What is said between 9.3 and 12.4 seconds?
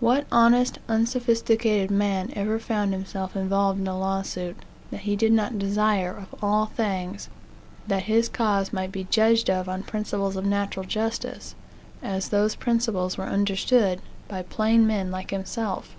of on principles of natural justice, as